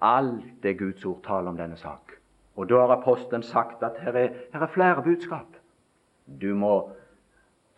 [0.00, 2.12] alt det Guds ord taler om denne sak.
[2.56, 5.56] Og da har apostelen sagt at her er, her er flere budskap.
[6.40, 6.90] Du må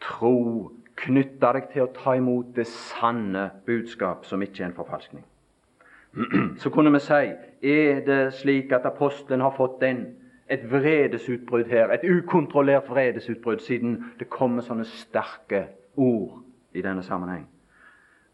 [0.01, 5.25] tro, knytte deg til å ta imot det sanne budskap, som ikke er en forfalskning.
[6.61, 7.31] Så kunne vi si
[7.73, 10.05] er det slik at apostelen har fått en,
[10.53, 15.65] et vredesutbrudd her, et ukontrollert vredesutbrudd, siden det kommer sånne sterke
[15.97, 16.43] ord
[16.77, 17.47] i denne sammenheng.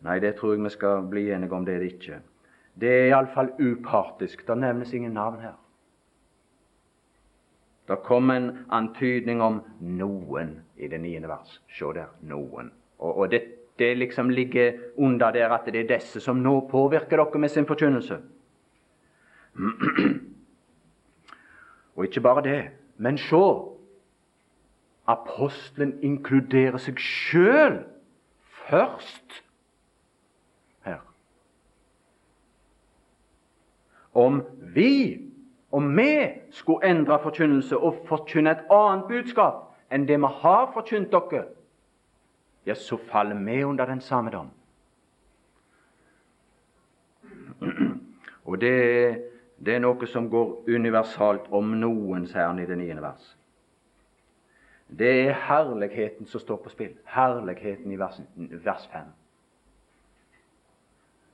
[0.07, 1.64] Nei, det tror jeg vi skal bli enige om.
[1.66, 2.20] Det er det ikke.
[2.78, 4.46] Det er iallfall upartisk.
[4.46, 5.57] Det nevnes ingen navn her.
[7.88, 11.59] Det kom en antydning om noen i det niende vers.
[11.72, 12.70] Se der noen.
[12.98, 13.42] Og, og det,
[13.78, 17.66] det, liksom ligger under der at det er disse som nå påvirker dere med sin
[17.66, 18.20] forkynnelse.
[21.98, 23.42] Og ikke bare det, men se
[25.08, 27.80] Apostelen inkluderer seg sjøl
[28.68, 29.38] først
[30.84, 31.00] her.
[34.14, 34.42] om
[34.74, 35.20] vi,
[35.72, 36.12] om vi
[36.50, 41.44] skulle endre forkynnelse og forkynne et annet budskap enn det vi har forkynt dere,
[42.66, 44.50] ja, så faller vi under den samme dom.
[48.48, 49.22] Og det,
[49.59, 53.35] det, er noe som går universalt om noens herren i det niende vers.
[54.88, 56.94] Det er herligheten som står på spill.
[57.05, 58.21] Herligheten i vers,
[58.64, 59.11] vers 5.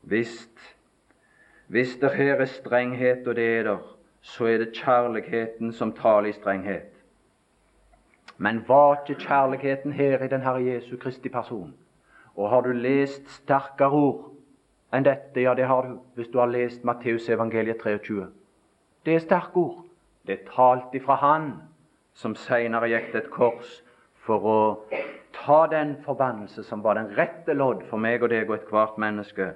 [0.02, 0.74] Visst
[1.66, 3.78] hvis det her er strenghet, og det er der,
[4.20, 6.90] så er det kjærligheten som taler i strenghet.
[8.36, 11.74] Men var ikke kjærligheten her i den Herre Jesu Kristi person?
[12.36, 14.33] Og har du lest sterkere ord
[14.94, 15.42] enn dette?
[15.42, 18.28] Ja, det har du, hvis du har lest Matteus evangeliet 23.
[19.04, 19.82] Det er sterke ord.
[20.26, 21.50] Det er talt ifra Han
[22.16, 23.80] som seinere gikk til et kors
[24.24, 24.58] for å
[25.34, 29.50] ta den forbannelse som var den rette lodd for meg og deg og ethvert menneske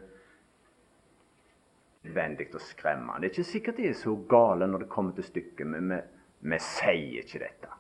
[2.09, 3.19] nødvendig å skremme.
[3.21, 6.01] Det er ikke sikkert de er så gale når det kommer til stykket, men vi,
[6.53, 7.71] vi sier ikke dette.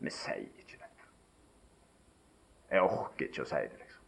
[0.00, 1.08] Vi sier ikke dette.
[2.70, 4.06] Jeg orker ikke å si det, liksom.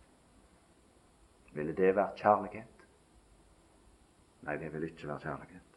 [1.53, 2.72] Ville det vært kjærlighet?
[4.43, 5.69] Nei, det vil ikke være kjærlighet.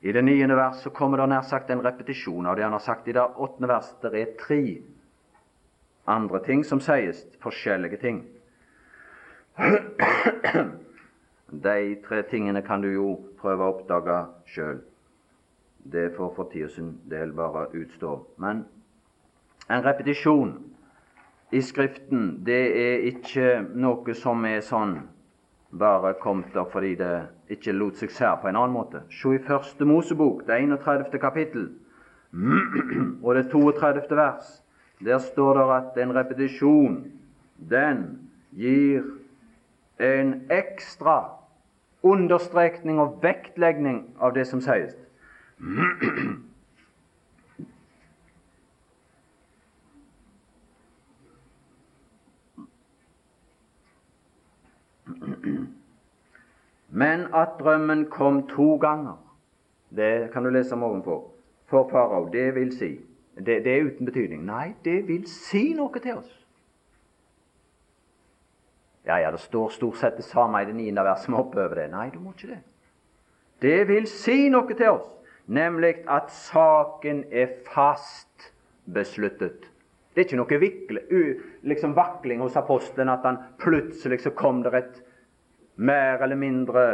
[0.00, 2.84] I det niende vers så kommer det nær sagt en repetisjon av det han har
[2.84, 3.88] sagt i det åttende vers.
[4.02, 4.60] Det er tre
[6.06, 8.20] andre ting som sies, forskjellige ting.
[11.66, 13.08] De tre tingene kan du jo
[13.40, 14.20] prøve å oppdage
[14.52, 14.84] sjøl.
[15.86, 18.12] Det får for tida sin del bare utstå.
[18.42, 18.64] Men
[19.70, 20.56] en repetisjon
[21.54, 24.98] i Skriften, det er ikke noe som er sånn
[25.78, 29.02] bare kom der fordi det ikke lot seg se på en annen måte.
[29.10, 31.18] Se i Første Mosebok, det 31.
[31.20, 31.68] kapittel,
[33.24, 34.16] og det 32.
[34.16, 34.62] vers.
[35.04, 37.04] Der står det at en repetisjon,
[37.70, 38.04] den
[38.56, 39.02] gir
[40.00, 41.18] en ekstra
[42.02, 44.96] understrekning og vektlegning av det som sies.
[56.96, 59.18] Men at drømmen kom to ganger,
[59.96, 61.26] det kan du lese om ovenfor,
[61.68, 62.94] for farao, det vil si
[63.36, 64.46] det, det, er uten betydning.
[64.48, 66.30] Nei, det vil si noe til oss.
[69.04, 71.82] Ja, ja, det står stort sett det samme i det niende verset som hopper over
[71.82, 71.90] det.
[71.92, 72.62] Nei, du må ikke det.
[73.62, 75.10] Det vil si noe til oss,
[75.52, 78.48] nemlig at saken er fast
[78.88, 79.68] besluttet.
[80.14, 81.04] Det er ikke noe vikle,
[81.68, 85.02] liksom vakling hos apostelen at han plutselig så kom det et
[85.76, 86.86] mer eller mindre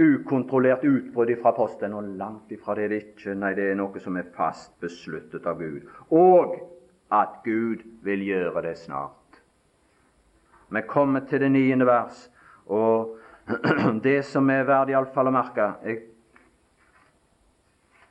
[0.00, 1.94] ukontrollert utbrudd fra apostelen.
[1.94, 3.34] Og langt ifra det er det ikke.
[3.36, 5.88] Nei, det er noe som er fast besluttet av Gud.
[6.10, 6.56] Og
[7.12, 9.40] at Gud vil gjøre det snart.
[10.70, 12.28] Vi kommer til det niende vers,
[12.66, 13.16] og
[14.06, 16.04] det som er verdt iallfall å merke Jeg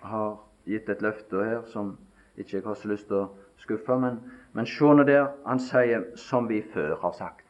[0.03, 0.33] har
[0.67, 1.93] gitt et løfte her som
[2.35, 4.19] ikke jeg har så lyst til å skuffe, men,
[4.55, 7.48] men se nå der han sier 'som vi før har sagt'.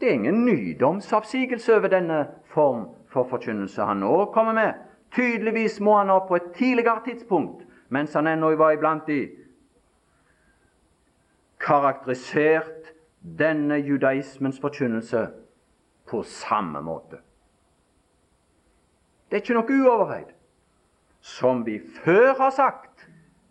[0.00, 4.72] Det er ingen nydomsavsigelse over denne form for forkynnelse han nå kommer med.
[5.12, 9.28] Tydeligvis må han opp på et tidligere tidspunkt, mens han ennå var iblant de,
[11.60, 12.92] karakterisert
[13.38, 15.26] denne judaismens forkynnelse
[16.10, 17.18] på samme måte.
[19.28, 20.30] Det er ikke noe uoverveid.
[21.20, 23.08] Som vi før har sagt.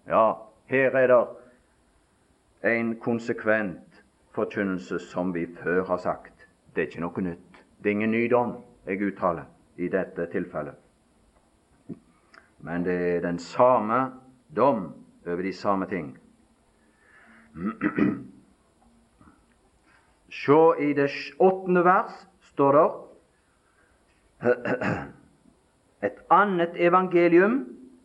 [0.07, 0.33] Ja,
[0.71, 4.01] her er det en konsekvent
[4.33, 6.36] forkynnelse som vi før har sagt.
[6.77, 7.55] Det er ikke noe nytt.
[7.81, 8.51] Det er ingen ny dom
[8.85, 9.47] jeg uttaler
[9.81, 10.75] i dette tilfellet.
[12.61, 14.11] Men det er den samme
[14.55, 14.93] dom
[15.25, 16.11] over de samme ting.
[20.29, 21.09] Se i det
[21.39, 22.13] åttende vers
[22.51, 22.85] står det
[26.11, 27.57] et annet evangelium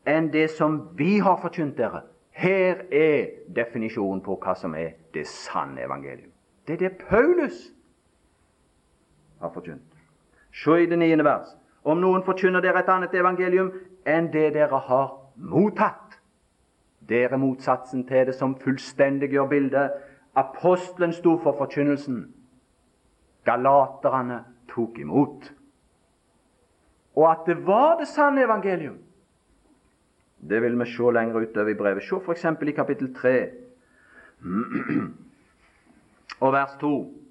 [0.09, 2.07] enn det som vi har forkynt dere.
[2.33, 6.33] Her er definisjonen på hva som er det sanne evangelium.
[6.65, 7.69] Det er det Paulus
[9.43, 9.99] har forkynt.
[10.53, 11.49] Se i det niende vers.
[11.85, 13.73] Om noen forkynner dere et annet evangelium
[14.07, 16.19] enn det dere har mottatt.
[17.09, 19.97] Det er motsatsen til det som fullstendiggjør bildet.
[20.39, 22.29] Apostelen sto for forkynnelsen.
[23.45, 25.51] Galaterne tok imot.
[27.17, 28.99] Og at det var det sanne evangelium,
[30.49, 32.03] det vil vi se lenger utover i brevet.
[32.03, 32.45] Se f.eks.
[32.45, 33.51] i kapittel 3
[36.45, 37.22] og vers 2.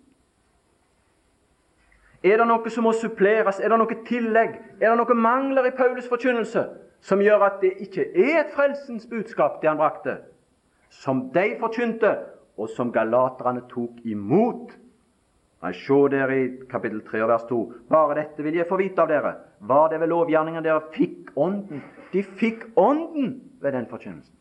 [2.23, 3.59] Er det noe som må suppleres?
[3.59, 4.59] Er det noe tillegg?
[4.79, 6.67] Er det noe mangler i Paulus forkynnelse
[7.01, 10.19] som gjør at det ikke er et frelsens budskap, det han brakte,
[10.93, 12.11] som de forkynte,
[12.61, 14.75] og som galaterne tok imot?
[15.61, 17.57] Nei, Se dere i kapittel 3 vers 2.
[17.89, 19.33] Bare dette vil jeg få vite av dere.
[19.61, 21.83] Var det ved lovgjerningen dere fikk Ånden?
[22.13, 24.40] De fikk Ånden ved den forkynnelsen.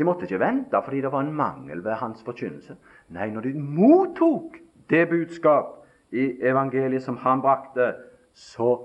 [0.00, 2.78] De måtte ikke vente fordi det var en mangel ved hans forkynnelse.
[3.12, 4.56] Nei, når de mottok
[4.88, 5.74] det budskap
[6.10, 7.92] i evangeliet som han brakte,
[8.32, 8.78] så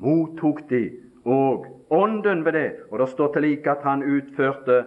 [0.00, 0.86] mottok de
[1.24, 2.70] og Ånden ved det.
[2.90, 4.84] Og det står til like at han utførte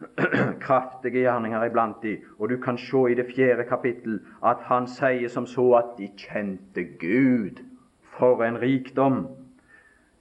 [0.66, 2.16] kraftige gjerninger iblant de.
[2.38, 6.08] Og du kan se i det fjerde kapittel at han sier som så at de
[6.16, 7.60] kjente Gud.
[8.14, 9.26] For en rikdom!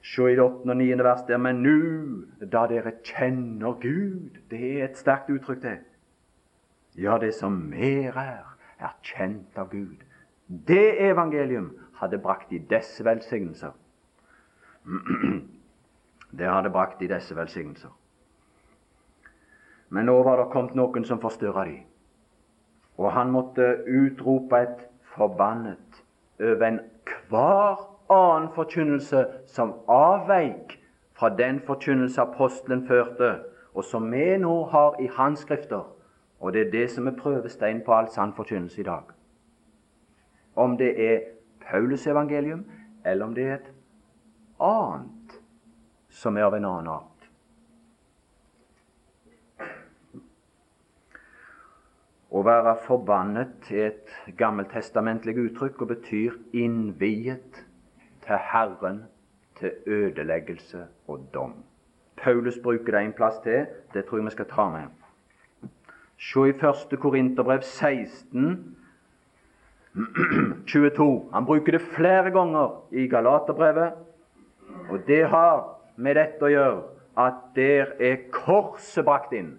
[0.02, 1.38] Se i det åttende og niende vers der.
[1.38, 5.78] Men nu, da dere kjenner Gud Det er et sterkt uttrykk, det.
[6.98, 8.46] Ja, det som mer er,
[8.80, 10.02] er kjent av Gud.
[10.48, 13.72] Det evangelium hadde brakt i disse velsignelser.
[16.32, 17.90] Det hadde brakt i disse velsignelser.
[19.90, 21.86] Men nå var det kommet noen som forstyrra dem.
[23.02, 24.84] Og han måtte utrope et
[25.16, 26.04] forbannet
[26.40, 30.80] over enhver annen forkynnelse som avveik
[31.14, 33.40] fra den forkynnelse apostelen førte,
[33.74, 35.86] og som vi nå har i hans skrifter.
[36.40, 39.04] Og det er det som er prøvestein på all sann forkynnelse i dag.
[40.56, 41.20] Om det er
[41.70, 42.66] Paulus evangelium,
[43.06, 43.72] eller om det er et
[44.60, 45.40] annet
[46.10, 47.06] som er av en annen art.
[52.30, 57.66] Å være forbannet er et gammeltestamentlig uttrykk og betyr innviet
[58.30, 59.04] til Herren
[59.60, 61.54] til ødeleggelse og dom.
[62.18, 63.66] Paulus bruker det en plass til.
[63.94, 64.88] Det tror jeg vi skal ta med.
[66.20, 66.54] Se i
[66.94, 67.00] 1.
[67.00, 68.78] Korinterbrev 16,
[70.68, 71.24] 22.
[71.34, 73.94] Han bruker det flere ganger i Galaterbrevet.
[74.90, 76.82] Og det har med dette å gjøre
[77.18, 79.56] at der er korset brakt inn.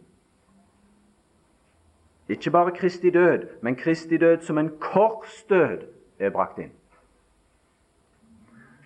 [2.30, 6.70] Ikke bare Kristi død, men Kristi død som en korsdød er brakt inn.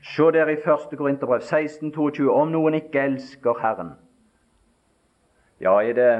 [0.04, 0.98] Se der i 1.
[0.98, 3.94] Korinterbrev 16,22 om noen ikke elsker Herren.
[5.64, 6.10] Ja, er det,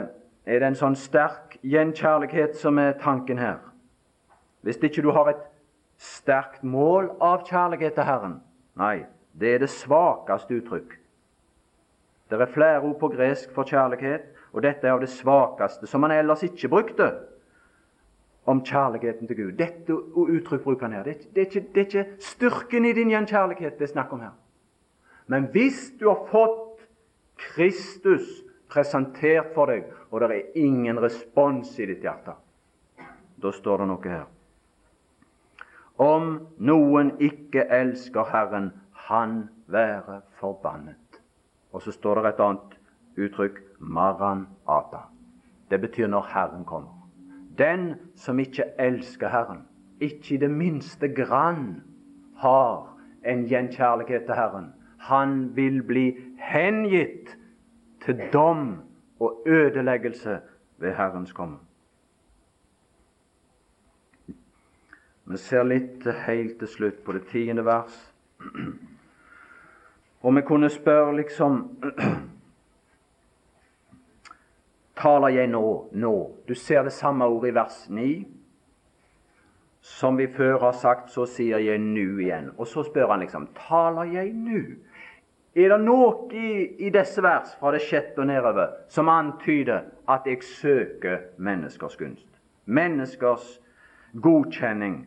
[0.49, 3.61] er det en sånn sterk gjenkjærlighet som er tanken her?
[4.64, 5.43] Hvis ikke du har et
[6.01, 8.39] sterkt mål av kjærlighet til Herren.
[8.80, 9.05] Nei,
[9.37, 10.97] det er det svakeste uttrykk.
[12.30, 14.24] Det er flere ord på gresk for kjærlighet,
[14.55, 17.11] og dette er av det svakeste, som man ellers ikke brukte
[18.45, 19.53] om kjærligheten til Gud.
[19.59, 21.03] Dette uttrykk bruker han her.
[21.03, 24.13] Det er, det, er ikke, det er, ikke, styrken i din gjenkjærlighet det er snakk
[24.13, 24.35] om her.
[25.27, 26.85] Men hvis du har fått
[27.37, 32.37] Kristus presentert for deg, og det er ingen respons i ditt hjerte,
[33.43, 34.27] da står det noe her.
[36.01, 38.73] Om noen ikke elsker Herren,
[39.09, 41.21] han være forbannet.
[41.73, 42.77] Og så står det et annet
[43.17, 45.07] uttrykk maranata.
[45.71, 46.94] Det betyr når Herren kommer.
[47.59, 49.63] Den som ikke elsker Herren,
[50.01, 51.83] ikke i det minste grann
[52.37, 57.37] har en gjenkjærlighet til Herren, han vil bli hengitt
[58.05, 58.83] til dom
[59.21, 60.41] og ødeleggelse
[60.79, 61.59] ved Herrens komme.
[65.25, 67.95] Vi ser litt helt til slutt på det tiende vers.
[70.21, 71.63] Og vi kunne spørre liksom
[75.05, 76.15] taler jeg nå, nå.
[76.49, 78.09] Du ser det samme ordet i vers 9.
[79.85, 82.55] Som vi før har sagt, så sier jeg nu igjen.
[82.57, 84.63] Og så spør han liksom taler jeg nu?
[85.55, 86.49] Er det noe i,
[86.87, 92.31] i disse vers fra det sjette og nedover som antyder at jeg søker menneskers gunst?
[92.65, 93.61] Menneskers
[94.25, 95.05] godkjenning?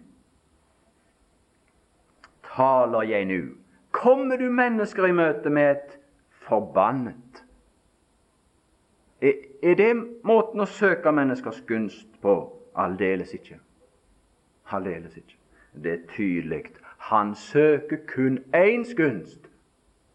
[2.54, 3.42] Taler jeg nu?
[3.92, 6.00] Kommer du mennesker i møte med et
[6.48, 7.44] forbannet
[9.22, 9.94] er det
[10.24, 12.36] måten å søke menneskers gunst på?
[12.76, 13.60] Aldeles ikke.
[14.72, 15.36] Aldeles ikke.
[15.84, 16.64] Det er tydelig.
[16.98, 19.50] Han søker kun éns gunst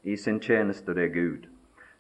[0.03, 1.49] i sin tjeneste, det er Gud.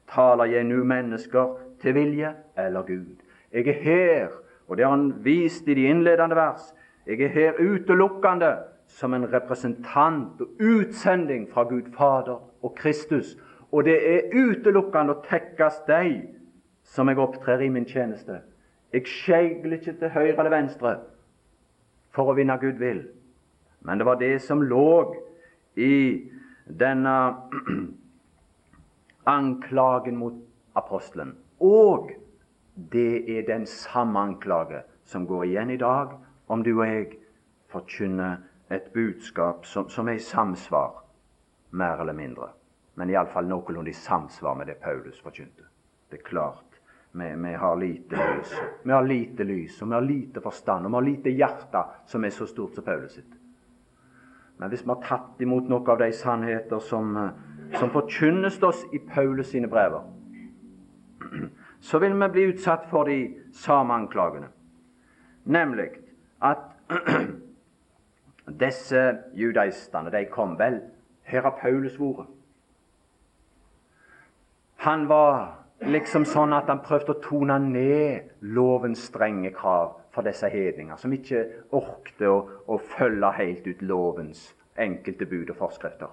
[0.09, 3.17] Taler jeg nå mennesker til vilje eller Gud?
[3.53, 4.29] Jeg er her,
[4.69, 6.75] og det har han vist i de innledende vers,
[7.07, 13.37] jeg er her utelukkende som en representant og utsending fra Gud Fader og Kristus.
[13.73, 16.29] Og det er utelukkende å tekkes deg
[16.85, 18.41] som jeg opptrer i min tjeneste.
[18.93, 20.97] Jeg skjegler ikke til høyre eller venstre
[22.13, 23.07] for å vinne Gud vil.
[23.83, 25.15] Men det var det som lå
[25.81, 26.29] i
[26.69, 27.15] denne
[29.37, 30.37] anklagen mot
[30.77, 31.37] apostelen.
[31.61, 32.13] Og
[32.93, 36.13] det er den samme anklage som går igjen i dag,
[36.49, 37.07] om du og jeg
[37.73, 41.03] forkynner et budskap som, som er i samsvar,
[41.71, 42.53] mer eller mindre.
[42.95, 45.65] Men iallfall noenlunde i samsvar med det Paulus forkynte.
[46.11, 46.72] Det er klart
[47.13, 48.61] vi, vi, har lite lys.
[48.83, 52.25] Vi har lite lys, og vi har lite forstand, og vi har lite hjerte som
[52.25, 53.35] er så stort som Paulus sitt.
[54.57, 57.31] Men hvis vi har tatt imot noe av de sannheter som, eh,
[57.79, 60.05] som forkynnes oss i Paulus sine brever,
[61.81, 64.49] så vil vi bli utsatt for de samme anklagene.
[65.45, 65.91] Nemlig
[66.41, 66.69] at
[68.65, 70.81] disse judaistene, de kom vel
[71.23, 72.27] Her har Paulus vært.
[74.83, 80.49] Han var liksom sånn at han prøvde å tone ned lovens strenge krav for disse
[80.53, 86.13] hedninger, som ikke orkte å, å følge helt ut lovens enkelte bud og forskrifter.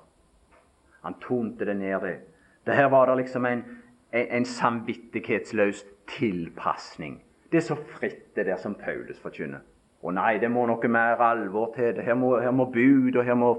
[1.03, 2.01] Han tonte det ned.
[2.01, 2.20] det.
[2.65, 3.63] Det her var det liksom en,
[4.11, 7.22] en, en samvittighetsløs tilpasning.
[7.51, 9.63] Det er så fritt, det der som Paulus forkynner.
[9.99, 11.99] Å nei, det må noe mer alvor til.
[12.03, 13.53] Her må, her må bud, og her må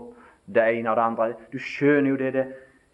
[0.49, 1.33] det ene og det andre.
[1.53, 2.33] Du skjønner jo det.
[2.33, 2.47] det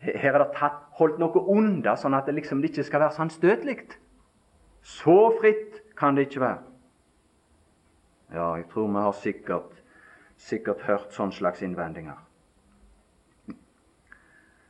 [0.05, 3.79] her er det tatt, holdt noe unna, sånn at det liksom ikke skal være samstøtelig.
[4.87, 6.63] Så fritt kan det ikke være.
[8.35, 9.73] Ja, jeg tror vi har sikkert,
[10.37, 12.19] sikkert hørt sånn slags innvendinger.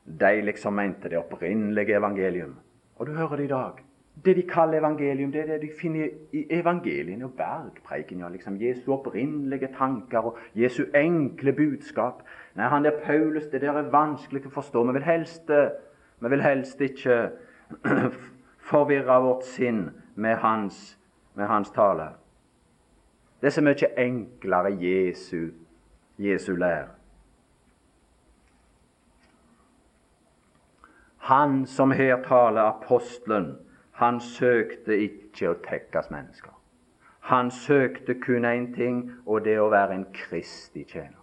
[0.07, 2.55] De liksom mente det opprinnelige evangelium.
[2.97, 3.81] Og du hører det i dag.
[4.25, 8.21] Det de kaller evangelium, det er det de finner i evangeliene og bergpreiken.
[8.21, 12.23] Ja, liksom Jesu opprinnelige tanker og Jesu enkle budskap.
[12.55, 14.85] Nei, han der Paulus, det der er vanskelig å forstå.
[14.89, 15.69] Vi vil helst, eh,
[16.21, 17.19] vi vil helst ikke
[18.71, 20.99] forvirre vårt sinn med hans,
[21.35, 22.09] med hans tale.
[23.41, 25.51] Det er så mye enklere Jesu,
[26.19, 26.89] Jesu lære.
[31.27, 33.57] Han som her taler, apostelen,
[33.97, 36.53] han søkte ikke å tekkes mennesker.
[37.27, 41.23] Han søkte kun én ting, og det å være en kristig tjener.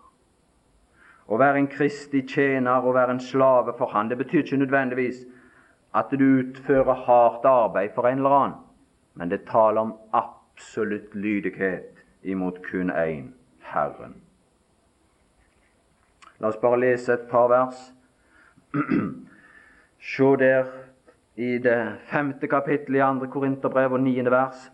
[1.29, 5.23] Å være en kristig tjener og være en slave for Han, det betyr ikke nødvendigvis
[5.95, 8.59] at du utfører hardt arbeid for en eller annen,
[9.15, 14.17] men det taler om absolutt lydighet imot kun én Herren.
[16.39, 17.93] La oss bare lese et par vers.
[20.13, 20.82] Se der
[21.35, 24.71] i det femte kapittelet i andre Korinterbrev og niende vers.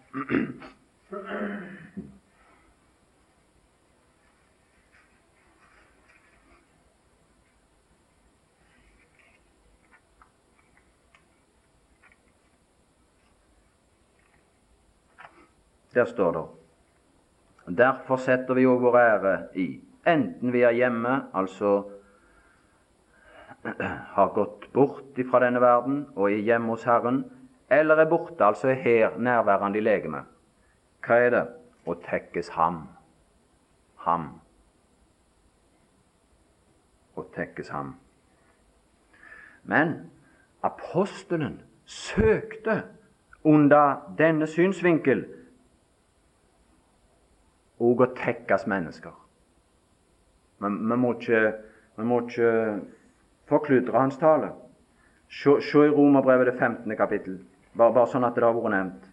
[15.93, 16.45] Der står det
[17.77, 19.65] Derfor setter vi òg vår ære i,
[20.07, 21.98] enten vi er hjemme, altså
[24.15, 27.23] har gått bort fra denne verden og er hjemme hos Herren,
[27.69, 30.29] eller er borte, altså er her nærværende i legemet.
[31.05, 31.45] Hva er det?
[31.85, 32.83] Å tekkes ham.
[34.05, 34.29] Ham.
[37.17, 37.95] Å tekkes ham.
[39.69, 39.95] Men
[40.63, 42.83] apostelen søkte
[43.43, 45.23] under denne synsvinkel
[47.79, 49.13] og å tekkes mennesker.
[50.59, 51.43] Men vi må ikke,
[51.95, 52.49] vi må ikke
[53.49, 54.53] forkludre hans tale.
[55.29, 56.97] Se, i Romerbrevet det 15.
[56.97, 57.39] kapittel,
[57.73, 59.09] bare, bare sånn at det har vært nevnt.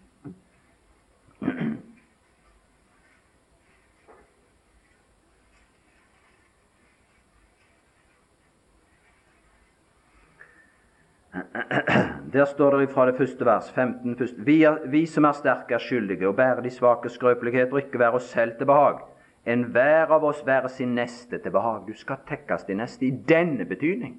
[12.33, 14.39] Der står det fra det første vers, 15 først.
[14.47, 17.99] Vi, er, vi som er sterke, er skyldige, og bærer de svake skrøpeligheter, og ikke
[17.99, 19.05] være oss selv til behag.
[19.47, 21.87] Enhver av oss være sin neste til behag.
[21.87, 24.19] Du skal tekkes din neste i denne betydning.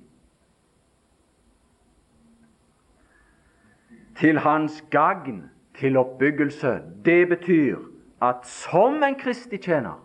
[4.18, 6.82] Til hans gagn, til oppbyggelse.
[7.06, 7.78] Det betyr
[8.22, 10.04] at som en kristig tjener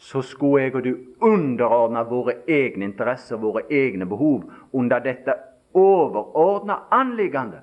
[0.00, 5.34] så skulle jeg og du underordne våre egne interesser, våre egne behov, under dette
[5.76, 7.60] overordna anliggende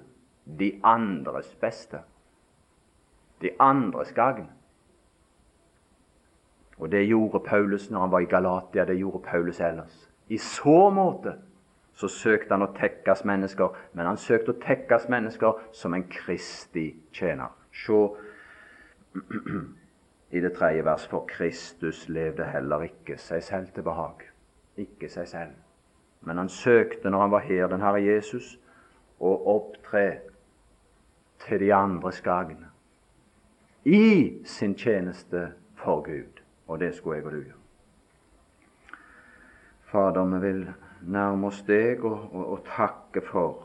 [0.59, 1.97] de andres beste,
[3.41, 4.45] de andres gagn.
[6.77, 10.09] Og det gjorde Paulus når han var i Galatia, det gjorde Paulus ellers.
[10.29, 11.33] I så måte
[11.97, 16.91] så søkte han å tekkes mennesker, men han søkte å tekkes mennesker som en kristig
[17.15, 17.49] tjener.
[17.73, 17.97] Se
[20.37, 24.27] i det tredje vers, for Kristus levde heller ikke seg selv til behag.
[24.77, 25.57] Ikke seg selv.
[26.21, 28.57] Men han søkte, når han var her, den Herre Jesus,
[29.17, 30.07] å opptre
[31.47, 32.67] til de andres gagn
[33.87, 35.47] i sin tjeneste
[35.79, 36.43] for Gud.
[36.67, 37.63] Og det skulle jeg og du gjøre.
[39.87, 40.67] Fader, vi vil
[41.01, 43.63] nærme oss deg og, og, og takke for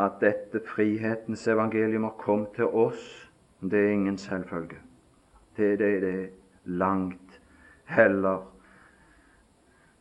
[0.00, 3.30] at dette frihetens evangelium har kommet til oss.
[3.60, 4.80] Det er ingen selvfølge.
[5.56, 6.26] Det, det, det er
[6.64, 7.40] langt
[7.84, 8.42] heller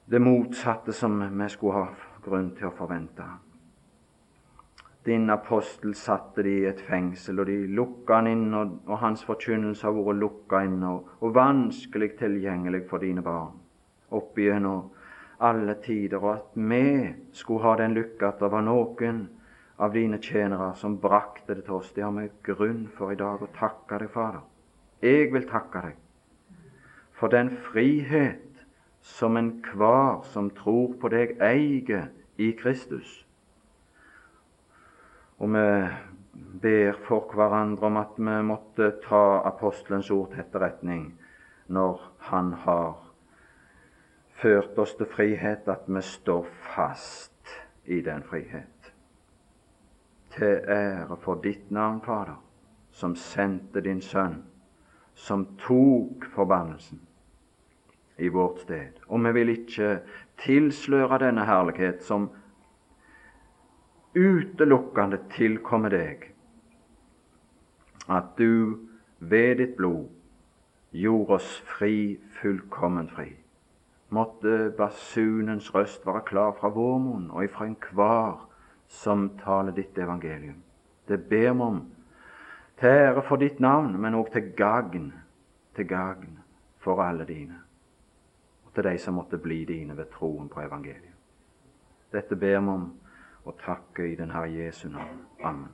[0.05, 3.26] det motsatte som vi skulle ha grunn til å forvente.
[5.03, 9.24] Din apostel satte de i et fengsel, og de lukka han inn, og, og hans
[9.28, 13.59] forkynnelse har vært lukka inn og, og, vanskelig tilgjengelig for dine barn
[14.14, 14.93] opp igjennom
[15.44, 19.26] alle tider, og at vi skulle ha den lykke at det var noen
[19.84, 21.91] av dine tjenere som brakte det til oss.
[21.91, 24.44] Det har vi grunn for i dag å takke deg, Fader.
[25.04, 26.00] Jeg vil takke deg
[27.20, 28.64] for den frihet
[29.04, 33.20] som enhver som tror på deg, eier i Kristus.
[35.44, 35.68] Og vi
[36.64, 41.10] ber for hverandre om at vi måtte ta apostelens ord til etterretning
[41.68, 43.03] når han har
[44.44, 47.54] ført oss til frihet, at vi står fast
[47.86, 48.94] i den frihet.
[50.36, 52.39] Til ære for ditt navn, Fader,
[52.91, 54.41] som sendte din sønn,
[55.16, 57.02] som tok forbannelsen
[58.18, 59.00] i vårt sted.
[59.08, 60.00] Og vi vil ikke
[60.44, 62.30] tilsløre denne herlighet som
[64.16, 66.28] utelukkende tilkommer deg,
[68.10, 68.80] at du
[69.20, 70.10] ved ditt blod
[70.91, 73.32] gjorde oss fri, fullkommen fri.
[74.14, 78.45] Måtte basunens røst være klar fra vår munn og ifra enhver
[78.88, 80.61] som taler ditt evangelium.
[81.07, 81.82] Det ber vi om,
[82.80, 85.11] til ære for ditt navn, men òg til gagn,
[85.76, 86.39] til gagn
[86.84, 87.64] for alle dine
[88.66, 91.14] og til de som måtte bli dine ved troen på evangeliet.
[92.14, 92.91] Dette ber vi om
[93.45, 95.26] og takker i den Herre Jesu navn.
[95.43, 95.70] Amen.